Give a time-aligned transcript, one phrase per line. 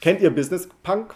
[0.00, 1.14] Kennt ihr Business Punk?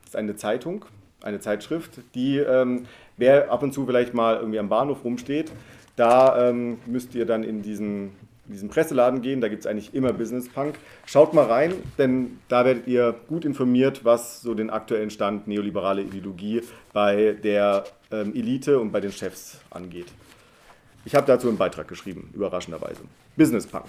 [0.00, 0.84] Das ist eine Zeitung,
[1.22, 5.52] eine Zeitschrift, die, ähm, wer ab und zu vielleicht mal irgendwie am Bahnhof rumsteht,
[5.94, 8.10] da ähm, müsst ihr dann in diesen,
[8.46, 10.74] in diesen Presseladen gehen, da gibt es eigentlich immer Business Punk.
[11.04, 16.02] Schaut mal rein, denn da werdet ihr gut informiert, was so den aktuellen Stand neoliberale
[16.02, 20.08] Ideologie bei der ähm, Elite und bei den Chefs angeht.
[21.04, 23.02] Ich habe dazu einen Beitrag geschrieben, überraschenderweise.
[23.36, 23.86] Business Punk.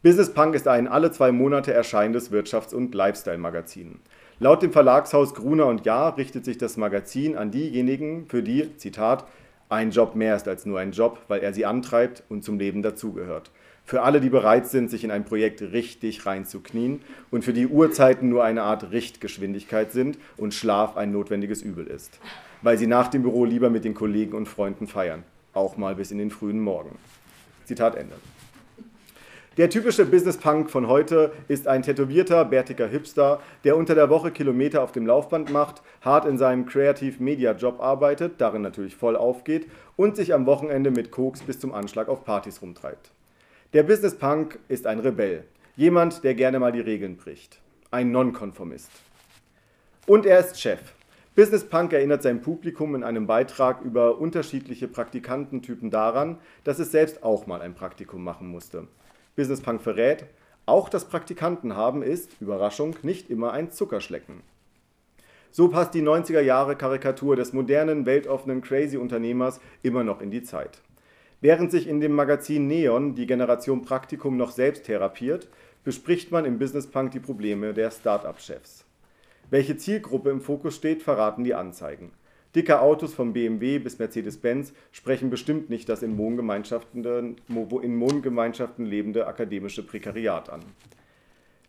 [0.00, 3.98] Business Punk ist ein alle zwei Monate erscheinendes Wirtschafts- und Lifestyle-Magazin.
[4.38, 9.26] Laut dem Verlagshaus Gruner und Jahr richtet sich das Magazin an diejenigen, für die, Zitat,
[9.68, 12.80] ein Job mehr ist als nur ein Job, weil er sie antreibt und zum Leben
[12.80, 13.50] dazugehört.
[13.84, 17.00] Für alle, die bereit sind, sich in ein Projekt richtig reinzuknien
[17.32, 22.20] und für die Uhrzeiten nur eine Art Richtgeschwindigkeit sind und Schlaf ein notwendiges Übel ist.
[22.62, 25.24] Weil sie nach dem Büro lieber mit den Kollegen und Freunden feiern.
[25.54, 26.96] Auch mal bis in den frühen Morgen.
[27.64, 28.14] Zitat Ende.
[29.58, 34.84] Der typische Business-Punk von heute ist ein tätowierter, bärtiger Hipster, der unter der Woche Kilometer
[34.84, 40.32] auf dem Laufband macht, hart in seinem Creative-Media-Job arbeitet, darin natürlich voll aufgeht und sich
[40.32, 43.10] am Wochenende mit Koks bis zum Anschlag auf Partys rumtreibt.
[43.72, 45.42] Der Business-Punk ist ein Rebell,
[45.74, 47.58] jemand, der gerne mal die Regeln bricht,
[47.90, 48.92] ein Nonkonformist.
[50.06, 50.78] Und er ist Chef.
[51.34, 57.24] Business Punk erinnert sein Publikum in einem Beitrag über unterschiedliche Praktikantentypen daran, dass es selbst
[57.24, 58.86] auch mal ein Praktikum machen musste.
[59.38, 60.24] Business Punk verrät,
[60.66, 64.42] auch das Praktikantenhaben ist, Überraschung, nicht immer ein Zuckerschlecken.
[65.52, 70.80] So passt die 90er Jahre Karikatur des modernen, weltoffenen Crazy-Unternehmers immer noch in die Zeit.
[71.40, 75.46] Während sich in dem Magazin Neon die Generation Praktikum noch selbst therapiert,
[75.84, 78.86] bespricht man im Business Punk die Probleme der Start-up-Chefs.
[79.50, 82.10] Welche Zielgruppe im Fokus steht, verraten die Anzeigen.
[82.58, 89.28] Dicke Autos von BMW bis Mercedes-Benz sprechen bestimmt nicht das in Wohngemeinschaften, in Wohngemeinschaften lebende
[89.28, 90.64] akademische Prekariat an.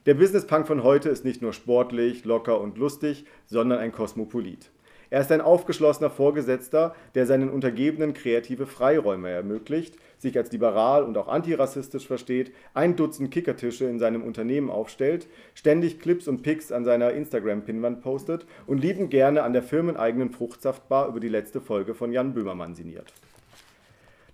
[0.08, 4.72] Der Business-Punk von heute ist nicht nur sportlich, locker und lustig, sondern ein Kosmopolit.
[5.12, 11.18] Er ist ein aufgeschlossener Vorgesetzter, der seinen Untergebenen kreative Freiräume ermöglicht, sich als liberal und
[11.18, 16.86] auch antirassistisch versteht, ein Dutzend Kickertische in seinem Unternehmen aufstellt, ständig Clips und Pics an
[16.86, 22.12] seiner Instagram-Pinwand postet und liebend gerne an der firmeneigenen Fruchtsaftbar über die letzte Folge von
[22.12, 23.12] Jan Böhmermann sinniert.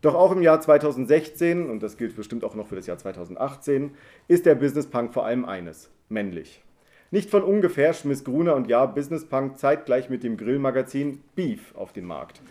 [0.02, 3.92] Doch auch im Jahr 2016, und das gilt bestimmt auch noch für das Jahr 2018,
[4.28, 6.65] ist der Business Punk vor allem eines, männlich.
[7.16, 11.94] Nicht von ungefähr schmiss Gruner und Jahr Business Punk zeitgleich mit dem Grillmagazin Beef auf
[11.94, 12.42] den Markt.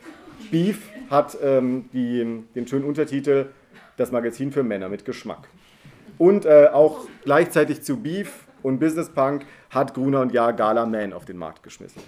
[0.51, 3.49] Beef hat ähm, die, den schönen Untertitel
[3.99, 5.49] Das Magazin für Männer mit Geschmack.
[6.17, 11.13] Und äh, auch gleichzeitig zu Beef und Business Punk hat Gruner und Jahr Gala Man
[11.13, 12.01] auf den Markt geschmissen.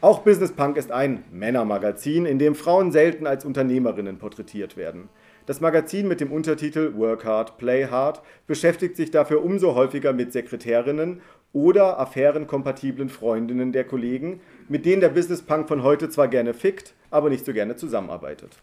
[0.00, 5.08] Auch Business Punk ist ein Männermagazin, in dem Frauen selten als Unternehmerinnen porträtiert werden.
[5.48, 10.30] Das Magazin mit dem Untertitel Work Hard, Play Hard beschäftigt sich dafür umso häufiger mit
[10.30, 11.22] Sekretärinnen
[11.54, 16.92] oder affärenkompatiblen Freundinnen der Kollegen, mit denen der Business Punk von heute zwar gerne fickt,
[17.10, 18.58] aber nicht so gerne zusammenarbeitet.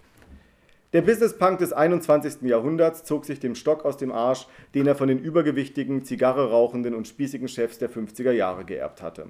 [0.94, 2.44] Der Business Punk des 21.
[2.44, 4.46] Jahrhunderts zog sich dem Stock aus dem Arsch,
[4.76, 9.26] den er von den übergewichtigen, Zigarre rauchenden und spießigen Chefs der 50er Jahre geerbt hatte.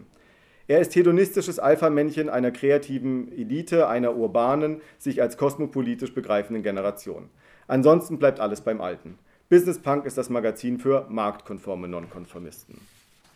[0.68, 7.30] Er ist hedonistisches Alpha-Männchen einer kreativen Elite, einer urbanen, sich als kosmopolitisch begreifenden Generation.
[7.68, 9.20] Ansonsten bleibt alles beim Alten.
[9.48, 12.82] Business Punk ist das Magazin für marktkonforme Nonkonformisten.